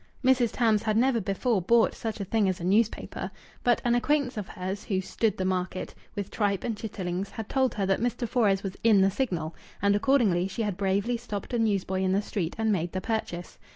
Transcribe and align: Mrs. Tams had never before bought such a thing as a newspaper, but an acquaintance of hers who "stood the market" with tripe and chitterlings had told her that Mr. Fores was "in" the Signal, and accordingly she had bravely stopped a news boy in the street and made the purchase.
Mrs. 0.25 0.49
Tams 0.53 0.81
had 0.81 0.97
never 0.97 1.21
before 1.21 1.61
bought 1.61 1.93
such 1.93 2.19
a 2.19 2.25
thing 2.25 2.49
as 2.49 2.59
a 2.59 2.63
newspaper, 2.63 3.29
but 3.63 3.83
an 3.85 3.93
acquaintance 3.93 4.35
of 4.35 4.47
hers 4.47 4.85
who 4.85 4.99
"stood 4.99 5.37
the 5.37 5.45
market" 5.45 5.93
with 6.15 6.31
tripe 6.31 6.63
and 6.63 6.75
chitterlings 6.75 7.29
had 7.29 7.47
told 7.49 7.75
her 7.75 7.85
that 7.85 8.01
Mr. 8.01 8.27
Fores 8.27 8.63
was 8.63 8.75
"in" 8.83 9.01
the 9.01 9.11
Signal, 9.11 9.53
and 9.79 9.95
accordingly 9.95 10.47
she 10.47 10.63
had 10.63 10.75
bravely 10.75 11.17
stopped 11.17 11.53
a 11.53 11.59
news 11.59 11.83
boy 11.83 12.01
in 12.01 12.13
the 12.13 12.21
street 12.23 12.55
and 12.57 12.71
made 12.71 12.93
the 12.93 12.99
purchase. 12.99 13.59